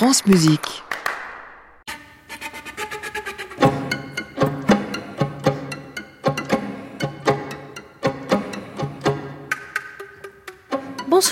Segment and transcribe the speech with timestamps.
[0.00, 0.82] France Musique.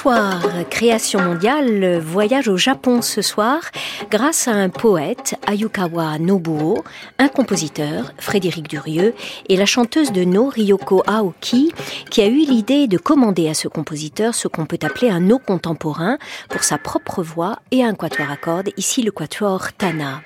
[0.09, 0.41] Bonsoir,
[0.71, 3.61] Création mondiale voyage au Japon ce soir
[4.11, 6.83] grâce à un poète, Ayukawa Nobuo,
[7.19, 9.15] un compositeur, Frédéric Durieux,
[9.51, 11.75] et la chanteuse de No, Ryoko Aoki,
[12.11, 15.39] qui a eu l'idée de commander à ce compositeur ce qu'on peut appeler un no
[15.39, 16.17] contemporain
[16.49, 20.23] pour sa propre voix et un quatuor à cordes, ici le quatuor Tana.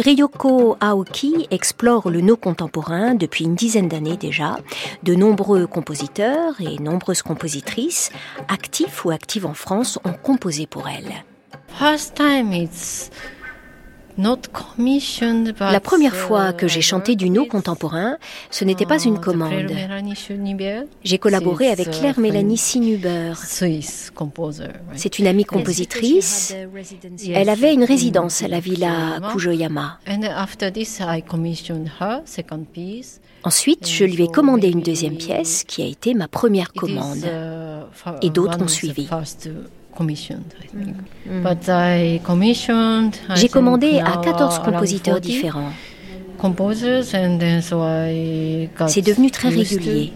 [0.00, 4.56] Ryoko Aoki explore le no contemporain depuis une dizaine d'années déjà.
[5.04, 8.10] De nombreux compositeurs et nombreuses compositrices,
[8.48, 9.10] actifs ou
[9.44, 11.12] en France, ont composé pour elle.
[14.18, 18.16] La première fois que j'ai chanté du no contemporain,
[18.50, 19.72] ce n'était pas une commande.
[21.04, 23.32] J'ai collaboré avec Claire Mélanie Sinuber.
[24.94, 26.54] C'est une amie compositrice.
[27.32, 29.98] Elle avait une résidence à la villa Kujoyama.
[33.42, 37.24] Ensuite, je lui ai commandé une deuxième pièce qui a été ma première commande.
[38.22, 39.08] Et d'autres ont suivi.
[43.34, 45.72] J'ai commandé à 14 compositeurs différents.
[48.88, 50.12] C'est devenu très régulier.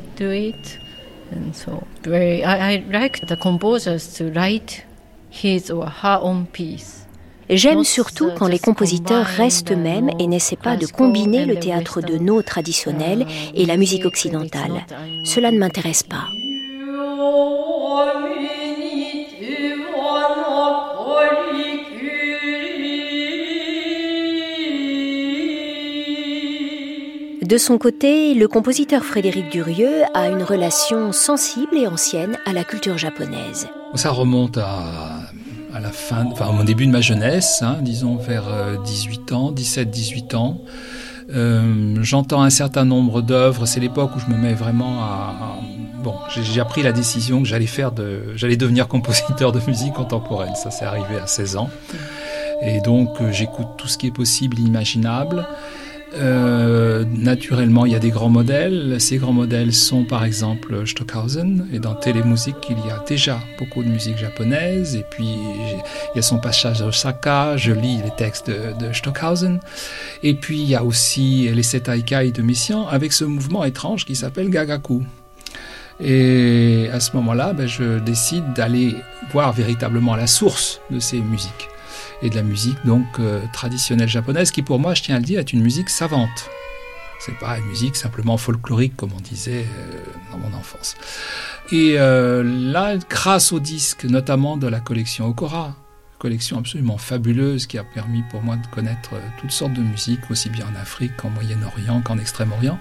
[7.51, 12.17] J'aime surtout quand les compositeurs restent eux-mêmes et n'essaient pas de combiner le théâtre de
[12.17, 14.87] nos traditionnel et la musique occidentale.
[15.27, 16.25] Cela ne m'intéresse pas.
[27.45, 32.65] De son côté, le compositeur Frédéric Durieux a une relation sensible et ancienne à la
[32.65, 33.69] culture japonaise.
[33.97, 35.29] Ça remonte à,
[35.79, 38.45] la fin, enfin au début de ma jeunesse, hein, disons vers
[38.83, 40.63] 18 euh, ans, 17-18 ans.
[41.35, 43.67] Euh, j'entends un certain nombre d'œuvres.
[43.67, 45.59] C'est l'époque où je me mets vraiment à,
[46.03, 50.55] bon, j'ai pris la décision que j'allais faire de, j'allais devenir compositeur de musique contemporaine.
[50.55, 51.69] Ça s'est arrivé à 16 ans.
[52.63, 55.47] Et donc, euh, j'écoute tout ce qui est possible, imaginable.
[56.17, 58.97] Euh, naturellement, il y a des grands modèles.
[59.01, 61.69] Ces grands modèles sont par exemple Stockhausen.
[61.73, 64.97] Et dans Télémusique, il y a déjà beaucoup de musique japonaise.
[64.97, 67.57] Et puis, il y a son passage à Osaka.
[67.57, 69.61] Je lis les textes de, Stockhausen.
[70.23, 74.15] Et puis, il y a aussi les Setaikai de Messiaen avec ce mouvement étrange qui
[74.15, 75.03] s'appelle Gagaku.
[76.01, 78.95] Et à ce moment-là, ben, je décide d'aller
[79.33, 81.69] voir véritablement la source de ces musiques
[82.25, 85.25] et de la musique donc euh, traditionnelle japonaise qui pour moi, je tiens à le
[85.25, 86.51] dire, est une musique savante.
[87.21, 90.03] C'est pas une musique simplement folklorique comme on disait euh,
[90.33, 90.97] dans mon enfance.
[91.71, 95.77] Et euh, là, grâce au disque, notamment de la collection Okora,
[96.25, 100.31] collection absolument fabuleuse qui a permis pour moi de connaître euh, toutes sortes de musiques,
[100.31, 102.79] aussi bien en Afrique qu'en Moyen-Orient, qu'en Extrême-Orient.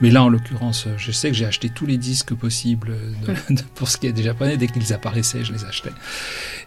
[0.00, 2.96] Mais là, en l'occurrence, je sais que j'ai acheté tous les disques possibles
[3.74, 4.56] pour ce qui est des Japonais.
[4.56, 5.92] Dès qu'ils apparaissaient, je les achetais.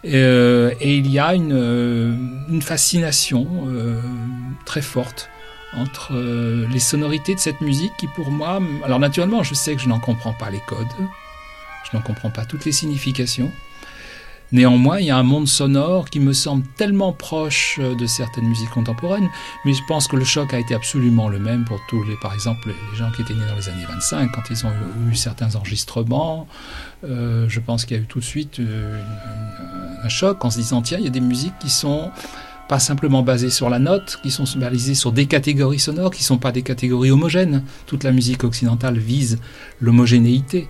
[0.04, 2.14] Et, euh, il y a une, euh,
[2.48, 3.66] une fascination
[4.64, 5.30] très forte
[5.72, 6.14] entre
[6.72, 10.00] les sonorités de cette musique qui pour moi, alors naturellement je sais que je n'en
[10.00, 10.86] comprends pas les codes,
[11.90, 13.50] je n'en comprends pas toutes les significations,
[14.52, 18.46] Néanmoins, il y a un monde sonore qui me semble tellement proche euh, de certaines
[18.48, 19.28] musiques contemporaines,
[19.64, 22.34] mais je pense que le choc a été absolument le même pour tous les, par
[22.34, 24.72] exemple, les gens qui étaient nés dans les années 25, quand ils ont
[25.08, 26.48] eu, certains enregistrements.
[27.04, 29.00] Euh, je pense qu'il y a eu tout de suite euh,
[30.02, 32.10] un choc en se disant, tiens, il y a des musiques qui sont
[32.68, 36.26] pas simplement basées sur la note, qui sont basées sur des catégories sonores, qui ne
[36.26, 37.64] sont pas des catégories homogènes.
[37.86, 39.38] Toute la musique occidentale vise
[39.80, 40.68] l'homogénéité.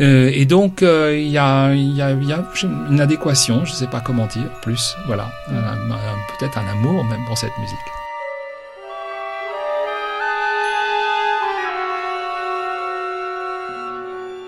[0.00, 4.50] Euh, et donc, euh, il y, a, une adéquation, je ne sais pas comment dire,
[4.62, 5.30] plus, voilà,
[6.38, 7.78] peut-être un amour même pour cette musique.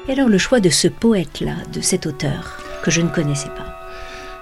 [0.09, 3.80] Et alors le choix de ce poète-là, de cet auteur, que je ne connaissais pas?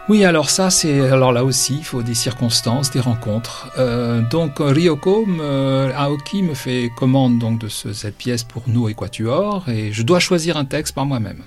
[0.09, 3.71] Oui, alors ça, c'est alors là aussi, il faut des circonstances, des rencontres.
[3.79, 5.27] Euh, donc Ryoko
[5.95, 10.57] Aoki me fait commande donc de cette pièce pour nous Quatuor et je dois choisir
[10.57, 11.43] un texte par moi-même.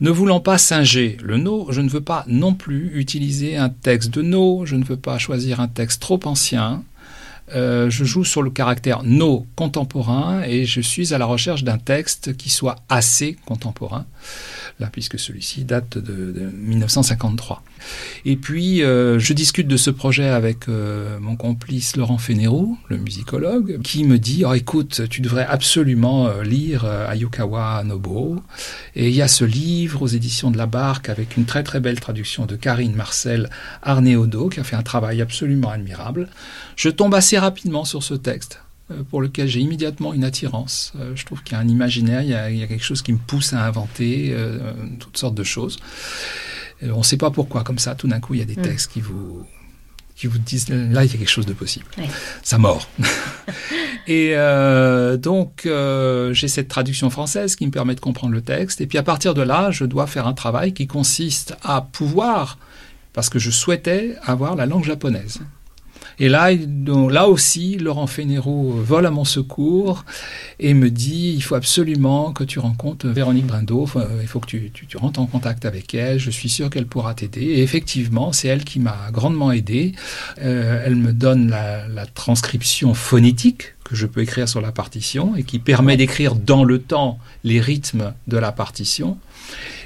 [0.00, 4.10] Ne voulant pas singer le no, je ne veux pas non plus utiliser un texte
[4.10, 6.82] de no, je ne veux pas choisir un texte trop ancien.
[7.54, 11.78] Euh, je joue sur le caractère no contemporain et je suis à la recherche d'un
[11.78, 14.06] texte qui soit assez contemporain
[14.78, 17.62] là, puisque celui-ci date de, 1953.
[18.24, 22.96] Et puis, euh, je discute de ce projet avec euh, mon complice Laurent Fénérou, le
[22.96, 28.42] musicologue, qui me dit oh, écoute, tu devrais absolument lire Ayukawa Nobuo.
[28.94, 31.80] Et il y a ce livre aux éditions de la Barque avec une très très
[31.80, 33.50] belle traduction de Karine Marcel
[33.82, 36.28] Arnéodo, qui a fait un travail absolument admirable.
[36.76, 38.60] Je tombe assez rapidement sur ce texte
[38.90, 40.92] euh, pour lequel j'ai immédiatement une attirance.
[40.98, 43.18] Euh, je trouve qu'il y a un imaginaire, il y a, quelque chose qui me
[43.18, 44.58] pousse à inventer euh,
[44.98, 45.78] toutes sortes de choses.
[46.82, 48.62] on ne sait pas pourquoi, comme ça, tout d'un coup, il y a des mm.
[48.62, 49.44] textes qui vous
[50.16, 51.86] qui vous disent là il y a quelque chose de possible.
[52.42, 52.86] Ça mord.
[54.06, 54.34] et
[55.18, 58.82] donc j'ai cette traduction française qui me permet de comprendre le texte.
[58.82, 62.58] Et puis à partir de là, je dois faire un travail qui consiste à pouvoir,
[63.14, 65.40] parce que je souhaitais avoir la langue japonaise.
[66.20, 70.04] Et là, aussi, Laurent Fénéraud vole à mon secours
[70.58, 73.88] et me dit il faut absolument que tu rencontres Véronique Brindo,
[74.20, 77.40] il faut que tu, rentres en contact avec elle, je suis sûr qu'elle pourra t'aider.
[77.40, 79.92] Et effectivement, c'est elle qui m'a grandement aidé.
[80.42, 85.42] Euh, elle me donne la transcription phonétique que je peux écrire sur la partition et
[85.42, 89.18] qui permet d'écrire dans le temps les rythmes de la partition.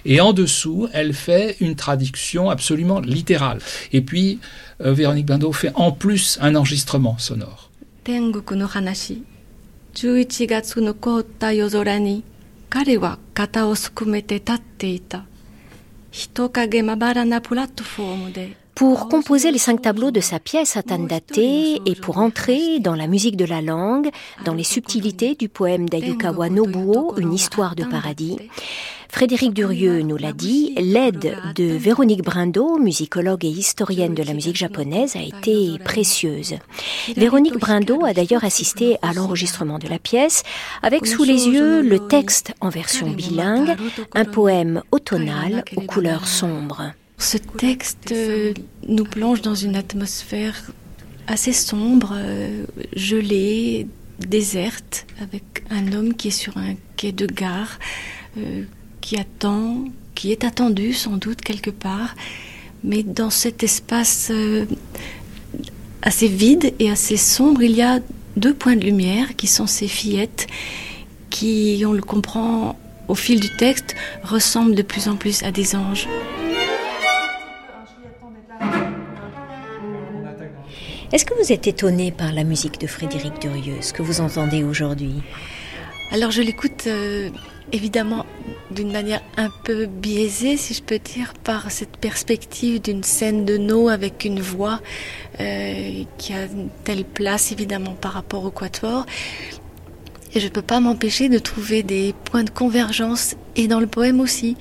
[0.04, 3.58] Et en dessous, elle fait une traduction absolument littérale.
[3.92, 4.38] Et puis,
[4.84, 7.70] euh, Véronique Bindo fait en plus un enregistrement sonore.
[18.74, 23.36] Pour composer les cinq tableaux de sa pièce Atandate et pour entrer dans la musique
[23.36, 24.10] de la langue,
[24.44, 28.36] dans les subtilités du poème d'Ayukawa Nobuo, Une histoire de paradis,
[29.14, 34.56] Frédéric Durieux nous l'a dit, l'aide de Véronique Brindo, musicologue et historienne de la musique
[34.56, 36.56] japonaise, a été précieuse.
[37.16, 40.42] Véronique Brindo a d'ailleurs assisté à l'enregistrement de la pièce,
[40.82, 43.76] avec sous les yeux le texte en version bilingue,
[44.14, 46.90] un poème automnal aux couleurs sombres.
[47.16, 48.52] Ce texte euh,
[48.88, 50.72] nous plonge dans une atmosphère
[51.28, 52.64] assez sombre, euh,
[52.96, 53.86] gelée,
[54.18, 57.78] déserte, avec un homme qui est sur un quai de gare,
[58.38, 58.64] euh,
[59.04, 59.84] qui attend,
[60.14, 62.14] qui est attendu sans doute quelque part,
[62.82, 64.64] mais dans cet espace euh,
[66.00, 68.00] assez vide et assez sombre, il y a
[68.38, 70.46] deux points de lumière qui sont ces fillettes
[71.28, 75.76] qui, on le comprend au fil du texte, ressemblent de plus en plus à des
[75.76, 76.08] anges.
[81.12, 84.64] Est-ce que vous êtes étonné par la musique de Frédéric Durieux, ce que vous entendez
[84.64, 85.16] aujourd'hui?
[86.10, 87.28] Alors je l'écoute euh,
[87.74, 88.24] évidemment
[88.70, 93.58] d'une manière un peu biaisée, si je peux dire, par cette perspective d'une scène de
[93.58, 94.80] No avec une voix
[95.40, 99.04] euh, qui a une telle place évidemment par rapport au quatuor.
[100.34, 103.86] Et je ne peux pas m'empêcher de trouver des points de convergence et dans le
[103.88, 104.56] poème aussi,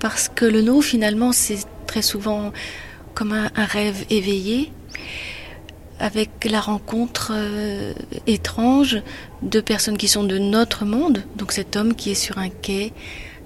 [0.00, 2.52] parce que le No finalement c'est très souvent
[3.14, 4.72] comme un rêve éveillé
[6.00, 7.92] avec la rencontre euh,
[8.26, 9.02] étrange
[9.42, 12.92] de personnes qui sont de notre monde, donc cet homme qui est sur un quai,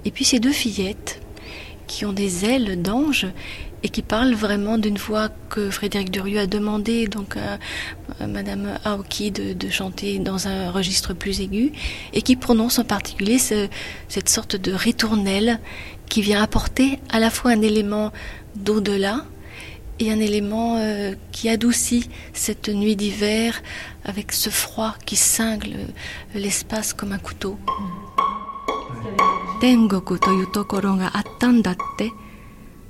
[0.05, 1.21] et puis ces deux fillettes
[1.87, 3.27] qui ont des ailes d'ange
[3.83, 9.29] et qui parlent vraiment d'une voix que Frédéric Durieux a demandé donc à, Madame Aoki
[9.29, 11.71] de, chanter dans un registre plus aigu
[12.13, 15.59] et qui prononce en particulier cette sorte de ritournelle
[16.09, 18.11] qui vient apporter à la fois un élément
[18.55, 19.25] d'au-delà
[19.99, 23.61] et un élément euh, qui adoucit cette nuit d'hiver
[24.03, 25.75] avec ce froid qui cingle
[26.33, 27.57] l'espace comme un couteau.
[29.61, 32.09] Tengoku toyu tokoro ga attan datte.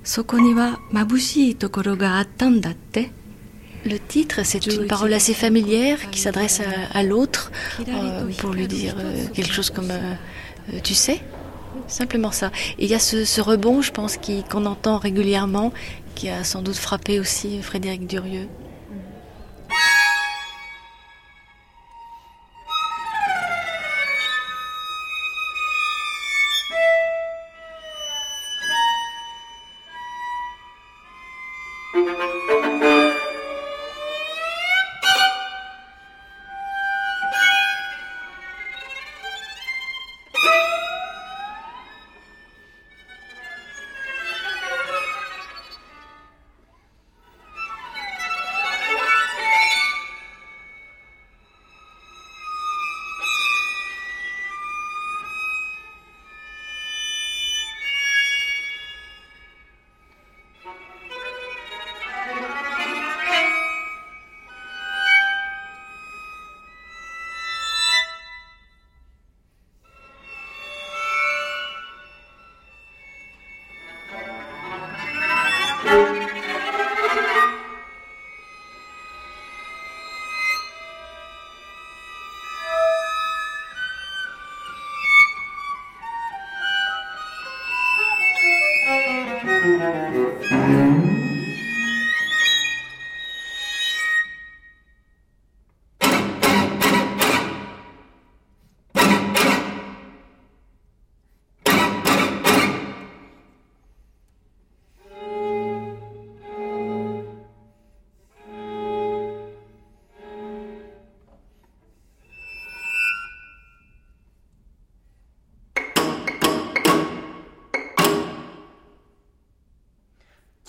[0.04, 3.12] Soko ni wa mabushii tokoro ga attan datte.
[3.86, 6.60] Le titre, c'est une parole assez familière qui s'adresse
[6.92, 7.52] à, l'autre
[7.88, 9.94] euh, pour lui dire euh, quelque chose comme
[10.84, 11.22] tu sais,
[11.88, 12.48] simplement ça.
[12.80, 14.18] Et il y a ce, ce rebond, je pense,
[14.50, 15.72] qu'on entend régulièrement
[16.16, 18.50] qui a sans doute frappé aussi Frédéric Durieux.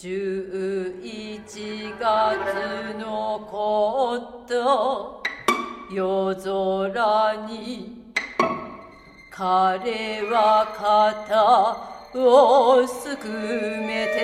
[0.07, 5.21] 11月のこと
[5.91, 8.15] 夜空に
[9.33, 14.23] 彼は肩をすくめて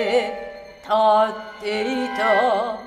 [0.83, 2.79] 立っていた。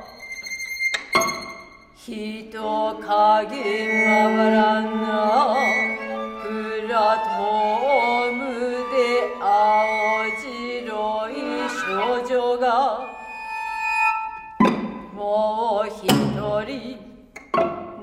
[1.94, 3.02] 人影
[4.06, 5.56] まばらな
[6.44, 6.48] プ
[6.88, 7.85] ラトー
[15.26, 16.14] もう一人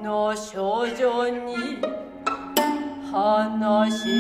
[0.04, 1.56] の少女に
[3.10, 4.12] 話してい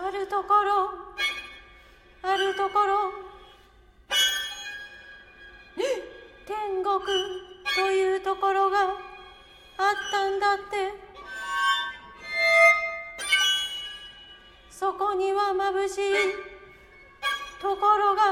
[0.00, 0.88] たところ。
[2.22, 3.12] あるところ。
[6.46, 7.02] 天国
[7.74, 9.01] というところが
[10.12, 10.92] たんだって。
[14.70, 16.12] そこには眩しい
[17.62, 18.22] ところが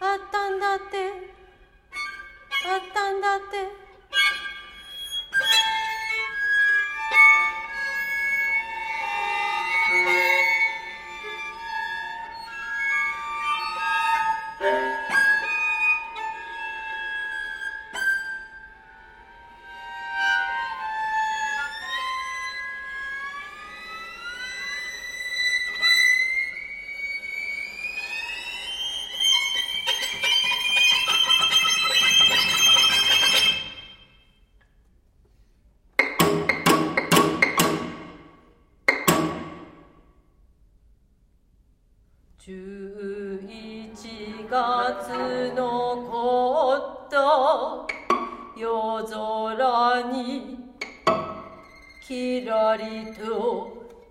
[0.00, 1.12] あったんだって。
[2.66, 3.87] あったんだって。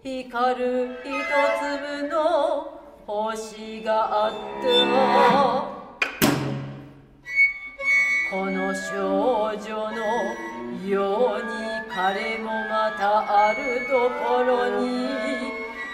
[0.08, 1.12] 光る一
[2.00, 4.68] 粒の星があった
[8.32, 10.00] この少女の
[10.88, 11.52] ように
[11.94, 14.86] 彼もまたあるところに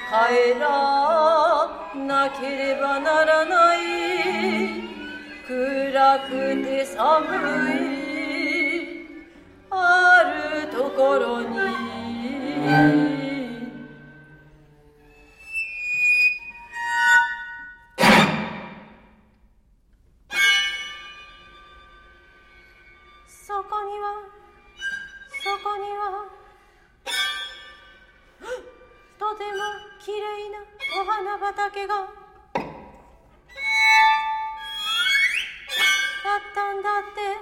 [0.10, 0.66] 帰ら
[1.96, 3.80] なければならない。
[5.48, 6.30] 暗く
[6.64, 7.26] て寒
[7.76, 7.88] い
[9.72, 10.24] あ
[10.62, 13.23] るところに。
[23.46, 24.24] そこには
[25.44, 26.24] そこには
[29.20, 29.60] とても
[30.00, 30.60] きれいな
[31.02, 32.08] お花畑があっ
[36.56, 37.33] たんだって。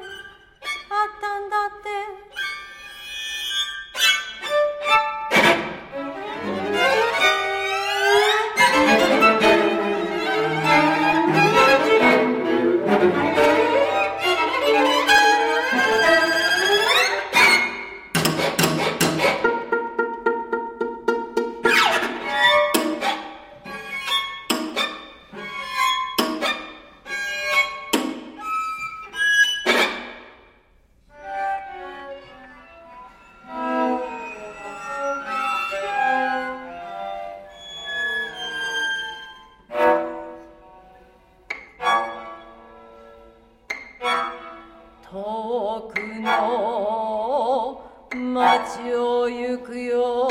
[46.21, 47.81] の
[48.13, 50.27] 街を行くよ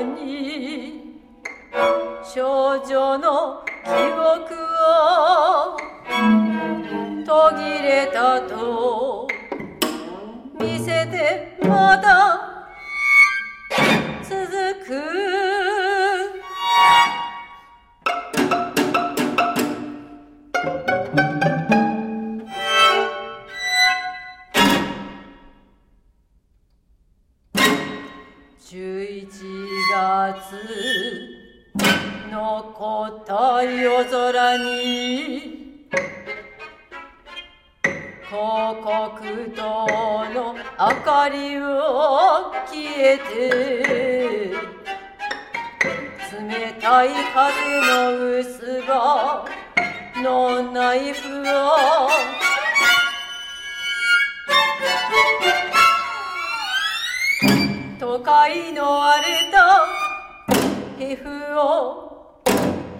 [0.00, 1.06] うに。
[2.34, 3.65] 少女の
[42.66, 44.50] 消えて
[46.32, 47.44] 冷たい風
[47.80, 49.44] の薄葉
[50.22, 52.08] のナイフを
[57.98, 59.86] 都会の荒れた
[60.98, 62.42] 皮膚を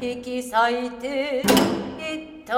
[0.01, 1.43] 引き裂いて
[1.99, 2.55] いった。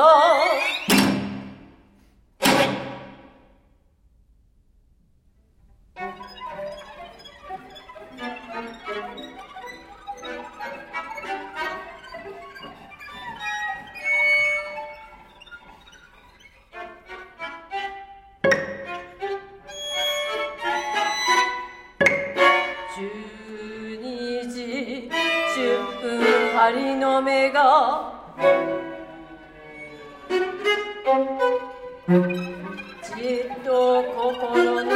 [33.19, 34.93] じっと心の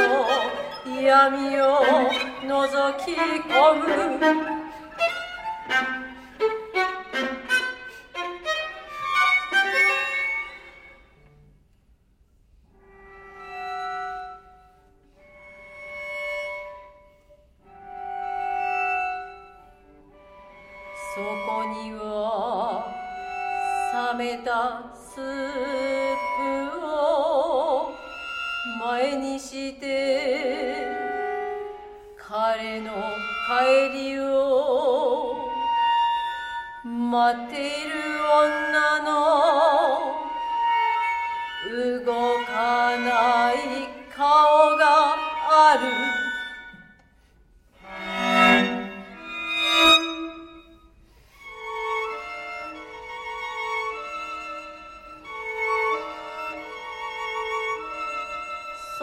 [1.01, 1.83] 闇を
[2.41, 4.62] 覗き込む。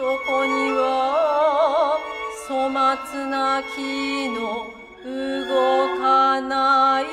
[0.01, 1.99] そこには
[2.47, 2.71] 粗
[3.05, 4.73] 末な木の
[5.05, 7.05] 動かない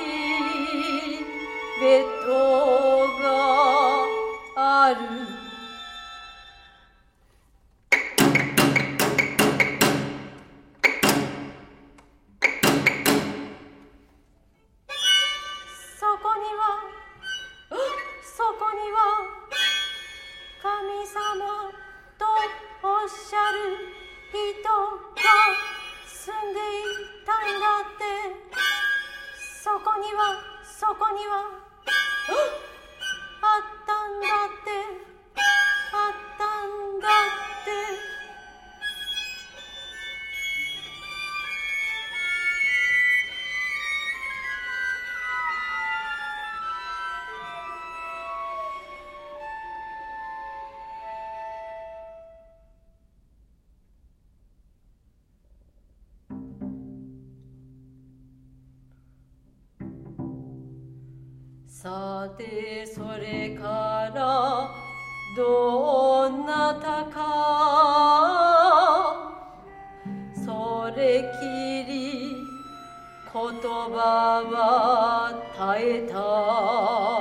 [1.82, 3.26] ベッドが
[4.56, 5.38] ある。
[61.88, 64.68] さてそれから
[65.35, 67.16] どなたか。
[70.35, 71.46] それき
[71.90, 72.37] り
[73.33, 77.17] 言葉は絶えた。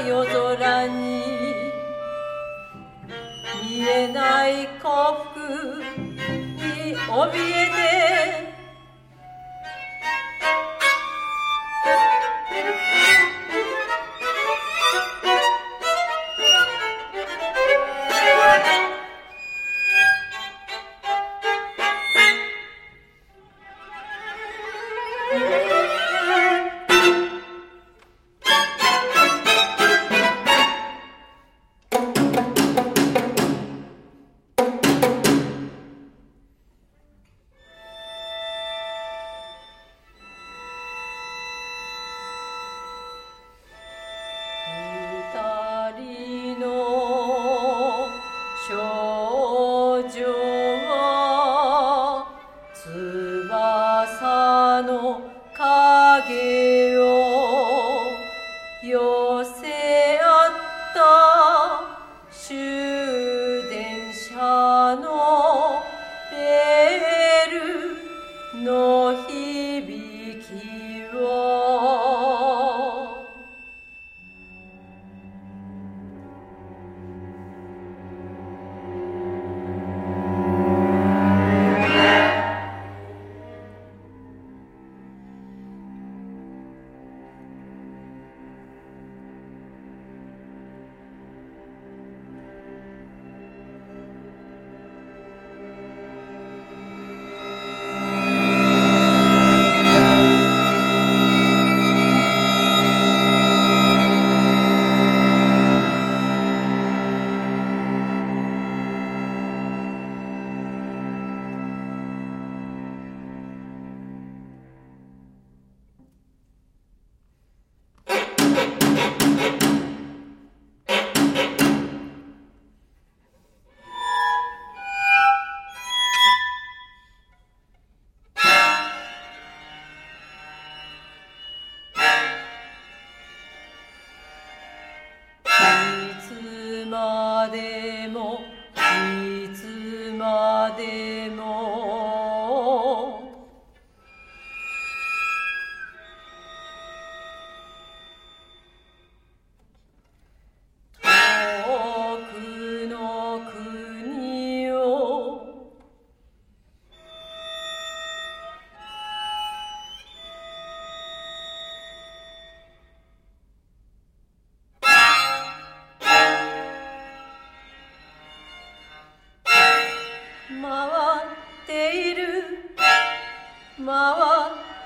[0.00, 1.72] 夜空に
[3.62, 5.82] 見えない幸福
[6.56, 7.83] に怯えて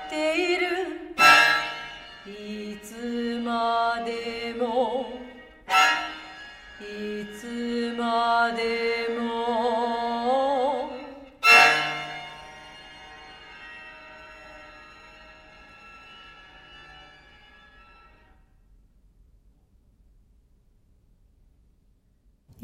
[0.09, 0.78] ている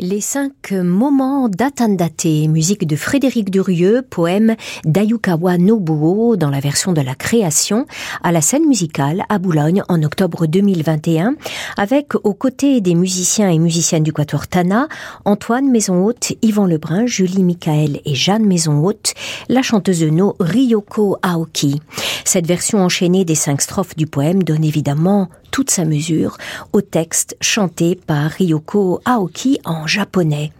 [0.07, 7.01] Les cinq moments d'Atandate, musique de Frédéric Durieux, poème d'Ayukawa Nobuo dans la version de
[7.01, 7.87] la création
[8.21, 11.33] à la scène musicale à Boulogne en octobre 2021
[11.75, 14.89] avec aux côtés des musiciens et musiciennes du Quatuor Tana,
[15.25, 19.15] Antoine Maison-Haute, Yvan Lebrun, Julie Michael et Jeanne Maison-Haute,
[19.49, 21.81] la chanteuse No Ryoko Aoki.
[22.25, 26.35] Cette version enchaînée des cinq strophes du poème donne évidemment toute sa mesure
[26.73, 30.51] au texte chanté par Ryoko Aoki en japonais.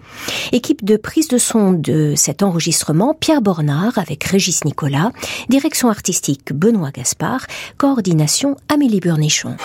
[0.54, 5.12] Équipe de prise de son de cet enregistrement, Pierre Bornard avec Régis Nicolas,
[5.50, 7.46] direction artistique Benoît Gaspard,
[7.78, 9.58] coordination Amélie Burnichon.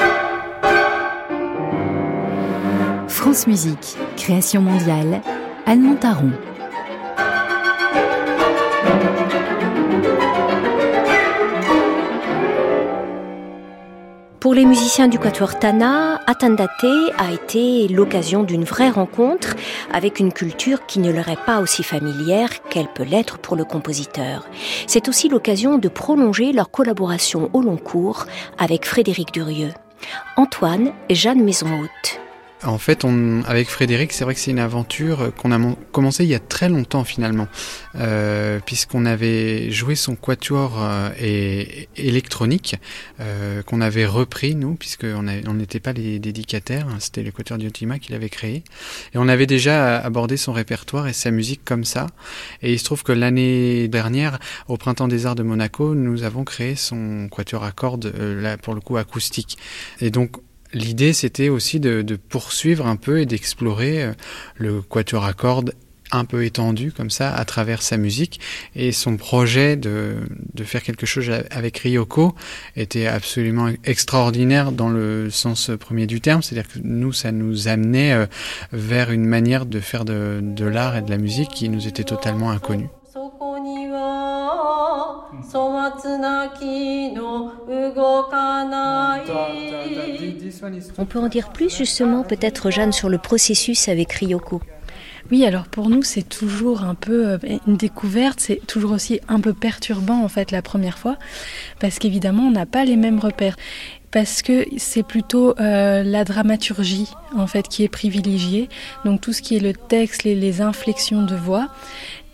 [3.06, 5.22] France Musique, création mondiale,
[5.64, 6.32] Anne Montaron.
[14.40, 16.86] Pour les musiciens du Quatuor Tana, Atandate
[17.18, 19.54] a été l'occasion d'une vraie rencontre
[19.92, 23.66] avec une culture qui ne leur est pas aussi familière qu'elle peut l'être pour le
[23.66, 24.48] compositeur.
[24.86, 28.24] C'est aussi l'occasion de prolonger leur collaboration au long cours
[28.56, 29.74] avec Frédéric Durieux.
[30.38, 32.29] Antoine et Jeanne Maison-Haute.
[32.62, 36.30] En fait, on, avec Frédéric, c'est vrai que c'est une aventure qu'on a commencé il
[36.30, 37.48] y a très longtemps finalement,
[37.94, 41.08] euh, puisqu'on avait joué son quatuor euh,
[41.96, 42.76] électronique
[43.18, 47.98] euh, qu'on avait repris nous, puisqu'on n'était pas les dédicataires, hein, c'était le quatuor d'Iotima
[47.98, 48.62] qui l'avait créé,
[49.14, 52.08] et on avait déjà abordé son répertoire et sa musique comme ça.
[52.60, 56.44] Et il se trouve que l'année dernière, au Printemps des Arts de Monaco, nous avons
[56.44, 59.56] créé son quatuor à cordes, là pour le coup acoustique.
[60.02, 60.36] Et donc
[60.72, 64.12] L'idée, c'était aussi de, poursuivre un peu et d'explorer euh,
[64.56, 65.74] le quatuor à cordes
[66.12, 68.40] un peu étendu comme ça à travers sa musique
[68.74, 70.16] et son projet de,
[70.64, 72.34] faire quelque chose avec Ryoko
[72.76, 78.12] était absolument extraordinaire dans le sens premier du terme, c'est-à-dire que nous ça nous amenait
[78.12, 78.26] euh,
[78.72, 82.50] vers une manière de faire de l'art et de la musique qui nous était totalement
[82.50, 82.88] inconnue.
[90.98, 94.60] On peut en dire plus justement peut-être Jeanne sur le processus avec Ryoko?
[95.30, 99.40] Oui, alors pour nous, c'est toujours un peu euh, une découverte, c'est toujours aussi un
[99.40, 101.16] peu perturbant en fait la première fois,
[101.78, 103.56] parce qu'évidemment, on n'a pas les mêmes repères.
[104.10, 108.68] Parce que c'est plutôt euh, la dramaturgie en fait qui est privilégiée,
[109.04, 111.68] donc tout ce qui est le texte, les, les inflexions de voix,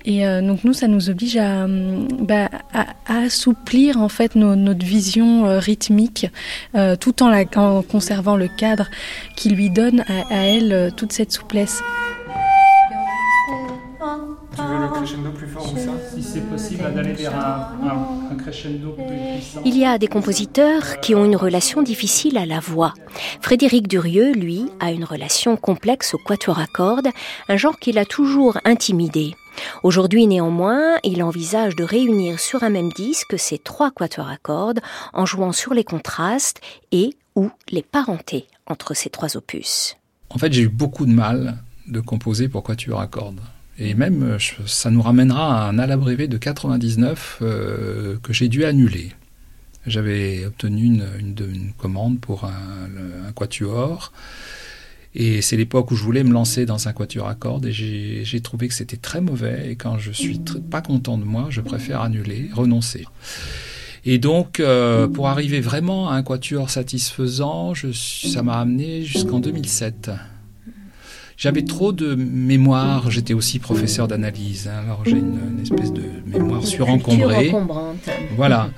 [0.07, 2.87] et euh, donc nous, ça nous oblige à, bah, à,
[3.25, 6.31] assouplir en fait notre vision euh, rythmique,
[6.77, 8.89] euh, tout en, la, en, conservant le cadre
[9.37, 11.83] qui lui donne à, à elle toute cette souplesse.
[14.55, 15.91] Tu veux le crescendo plus fort ou ça?
[16.15, 19.61] Si c'est possible d'aller vers un, un, un, crescendo plus puissant.
[19.67, 22.95] Il y a des compositeurs qui ont une relation difficile à la voix.
[23.43, 27.09] Frédéric Durieux, lui, a une relation complexe au quatuor à cordes,
[27.51, 29.35] un genre qui l'a toujours intimidé.
[29.83, 34.81] Aujourd'hui néanmoins, il envisage de réunir sur un même disque ces trois quatuors à cordes
[35.13, 36.61] en jouant sur les contrastes
[36.93, 39.97] et ou les parentés entre ces trois opus.
[40.31, 43.41] En fait, j'ai eu beaucoup de mal de composer pour quatuor à cordes.
[43.79, 49.13] Et même, ça nous ramènera à un brevet de 99 euh, que j'ai dû annuler.
[49.87, 54.13] J'avais obtenu une, commande pour un quatuor
[55.19, 58.41] et c'est l'époque où je voulais me lancer dans un quatuor à cordes et j'ai
[58.43, 59.71] trouvé que c'était très mauvais.
[59.71, 60.39] Et quand je suis
[60.71, 63.07] pas content de moi, je préfère annuler, renoncer.
[64.05, 69.41] Et donc, euh, pour arriver vraiment à un quatuor satisfaisant, je, ça m'a amené jusqu'en
[69.41, 70.11] 2007.
[71.39, 74.83] J'avais trop de mémoire, j'étais aussi professeur d'analyse, hein.
[74.85, 77.53] alors j'ai une, une, espèce de mémoire surencombrée.
[78.37, 78.69] Voilà.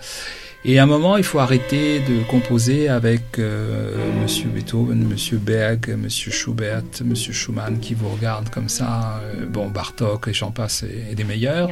[0.70, 5.96] Et à un moment, il faut arrêter de composer avec euh, Monsieur Beethoven, Monsieur Berg,
[5.96, 9.18] Monsieur Schubert, Monsieur Schumann qui vous regardent comme ça.
[9.24, 11.70] Euh, bon, Bartok et j'en passe et, des meilleurs.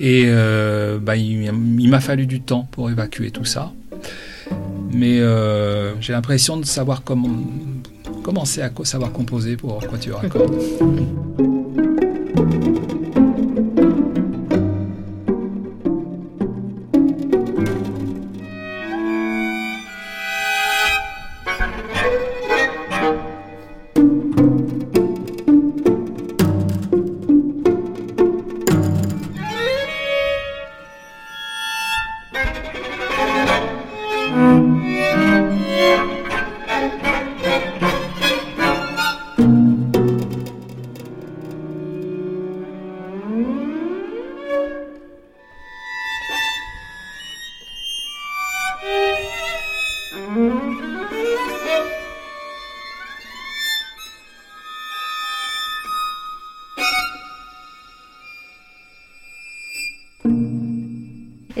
[0.00, 3.72] Et euh, bah, il, m'a fallu du temps pour évacuer tout ça.
[4.90, 5.18] Mais
[6.00, 7.28] j'ai l'impression de savoir comment
[8.22, 10.58] commencer à savoir composer pour Quatuor à cordes.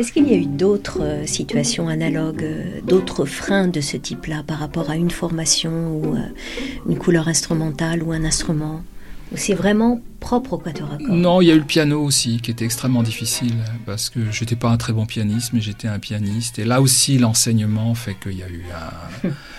[0.04, 4.42] Est-ce qu'il y a eu d'autres euh, situations analogues, euh, d'autres freins de ce type-là
[4.46, 6.18] par rapport à une formation ou euh,
[6.86, 8.84] une couleur instrumentale ou un instrument?
[9.32, 12.50] Ou c'est vraiment propre au quatuor Non, il y a eu le piano aussi qui
[12.50, 13.54] était extrêmement difficile
[13.86, 16.58] parce que j'étais pas un très bon pianiste, mais j'étais un pianiste.
[16.58, 18.66] Et là aussi, l'enseignement fait qu'il y a eu
[19.24, 19.30] un.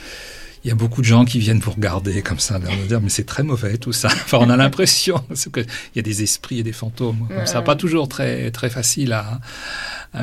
[0.66, 3.10] il y a beaucoup de gens qui viennent vous regarder comme ça, de dire mais
[3.10, 4.08] c'est très mauvais tout ça.
[4.08, 7.76] Enfin, on a l'impression qu'il y a des esprits et des fantômes comme ça, pas
[7.76, 9.40] toujours très très facile à,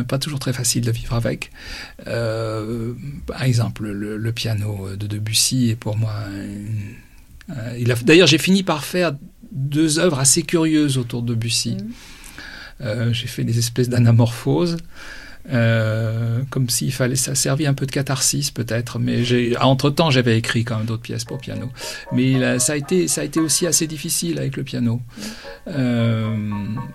[0.07, 1.51] pas toujours très facile de vivre avec.
[2.07, 2.95] Euh,
[3.27, 6.15] par exemple, le, piano de Debussy est pour moi.
[7.51, 9.13] Euh, d'ailleurs, j'ai fini par faire
[9.51, 11.77] deux œuvres assez curieuses autour de Debussy.
[11.77, 11.91] Mmh.
[12.81, 14.79] Euh, j'ai fait des espèces d'anamorphoses.
[15.51, 20.09] Euh, comme s'il fallait, ça servait un peu de catharsis peut-être, mais j'ai, entre temps
[20.09, 21.69] j'avais écrit quand même d'autres pièces pour piano,
[22.13, 25.01] mais ça a été, ça a été aussi assez difficile avec le piano,
[25.67, 26.37] euh,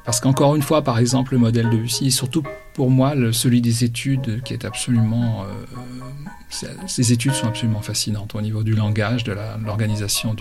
[0.06, 3.84] parce qu'encore une fois, par exemple, le modèle de Lucie, surtout pour moi, celui des
[3.84, 9.36] études, qui est absolument, euh, ces études sont absolument fascinantes au niveau du langage, de
[9.66, 10.36] l'organisation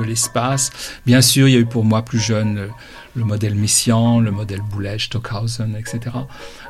[0.00, 0.70] de l'espace.
[1.04, 2.68] Bien sûr, il y a eu pour moi plus jeune
[3.16, 6.16] le modèle Messiaen, le modèle Boulez, Stockhausen, etc.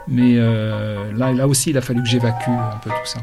[0.09, 3.19] Mais euh, là, là aussi, il a fallu que j'évacue un peu tout ça.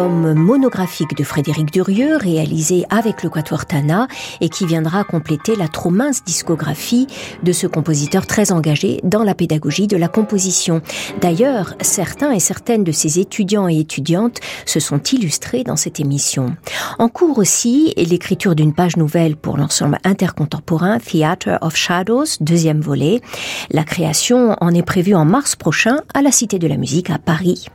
[0.00, 4.08] Monographique de Frédéric Durieux réalisé avec le Quatuor Tana
[4.40, 7.06] et qui viendra compléter la trop mince discographie
[7.42, 10.82] de ce compositeur très engagé dans la pédagogie de la composition.
[11.20, 16.56] D'ailleurs, certains et certaines de ses étudiants et étudiantes se sont illustrés dans cette émission.
[16.98, 23.20] En cours aussi, l'écriture d'une page nouvelle pour l'ensemble intercontemporain Theatre of Shadows, deuxième volet.
[23.70, 27.18] La création en est prévue en mars prochain à la Cité de la Musique à
[27.18, 27.66] Paris.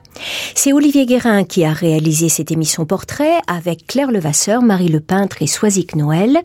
[0.56, 5.42] C'est Olivier Guérin qui a réalisé cette émission portrait avec Claire Levasseur, Marie Le Peintre
[5.42, 6.42] et Soisic Noël.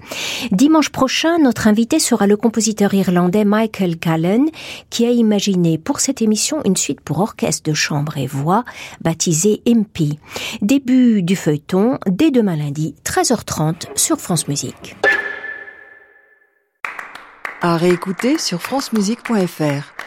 [0.51, 4.47] Dimanche prochain, notre invité sera le compositeur irlandais Michael Callan
[4.91, 8.65] qui a imaginé pour cette émission une suite pour orchestre de chambre et voix
[9.01, 10.19] baptisée MP.
[10.61, 14.97] Début du feuilleton dès demain lundi, 13h30 sur France Musique.
[17.61, 20.02] À réécouter sur francemusique.fr.